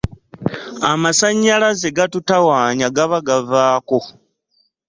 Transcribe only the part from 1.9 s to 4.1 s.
gatutawaanya, gaba gavaako.